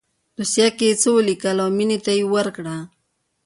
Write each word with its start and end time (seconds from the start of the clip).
په 0.35 0.41
دوسيه 0.41 0.67
کښې 0.77 0.87
يې 0.89 0.99
څه 1.01 1.09
وليکل 1.17 1.57
او 1.63 1.69
مينې 1.77 1.97
ته 2.05 2.11
يې 2.17 2.25
ورکړه. 2.33 2.75